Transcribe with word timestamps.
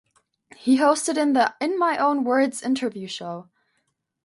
He 0.55 0.79
hosted 0.79 1.13
the 1.35 1.53
"In 1.63 1.77
My 1.77 1.95
Own 1.95 2.23
Words" 2.23 2.63
interview 2.63 3.05
show. 3.07 3.49